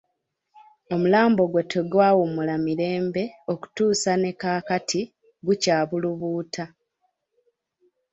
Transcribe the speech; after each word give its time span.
Omulambo 0.93 1.41
gwe 1.51 1.63
tegwawummula 1.71 2.55
mirembe 2.65 3.23
okutuusa 3.51 4.11
ne 4.17 4.31
kaakati 4.41 5.01
gukyabulubuuta. 5.45 6.63